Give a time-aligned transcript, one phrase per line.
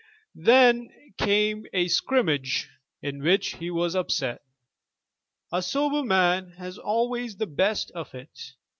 [0.33, 2.71] Then came a scrimmage,
[3.03, 4.41] in which he was upset.
[5.51, 8.39] A sober man has always the best of it."